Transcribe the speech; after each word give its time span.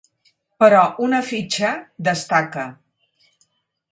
Però 0.63 0.79
una 1.07 1.19
fitxa 1.27 1.75
destaca. 2.09 2.67